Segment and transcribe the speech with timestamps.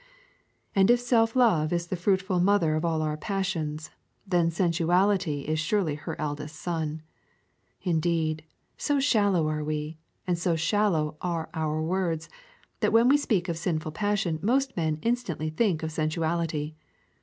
[0.75, 3.91] And if self love is the fruitful mother of all our passions,
[4.25, 7.03] then sensuality is surely her eldest son.
[7.83, 8.43] Indeed,
[8.77, 12.29] so shallow are we, and so shallow are our words,
[12.79, 16.73] that when we speak of sinful passion most men instantly think of sensuality.